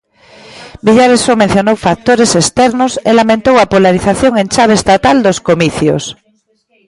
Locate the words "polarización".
3.73-4.33